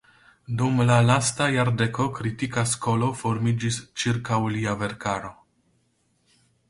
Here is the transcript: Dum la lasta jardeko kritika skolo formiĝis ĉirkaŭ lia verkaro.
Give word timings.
Dum 0.59 0.79
la 0.91 0.95
lasta 1.07 1.49
jardeko 1.55 2.07
kritika 2.19 2.63
skolo 2.71 3.09
formiĝis 3.21 3.77
ĉirkaŭ 4.05 4.41
lia 4.57 4.75
verkaro. 4.81 5.31